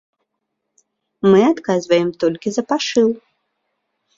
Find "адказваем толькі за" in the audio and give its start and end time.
1.53-2.63